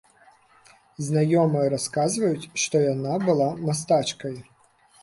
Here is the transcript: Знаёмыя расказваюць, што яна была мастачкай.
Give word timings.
Знаёмыя 1.09 1.67
расказваюць, 1.75 2.49
што 2.65 2.75
яна 2.93 3.13
была 3.31 3.47
мастачкай. 3.71 4.35